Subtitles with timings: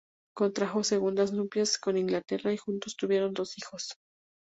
[0.33, 3.97] Contrajo segundas nupcias con Ingrid y juntos tuvieron dos hijos.